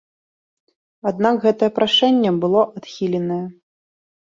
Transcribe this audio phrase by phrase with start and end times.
[1.09, 3.41] Аднак гэтае прашэнне было адхіленае.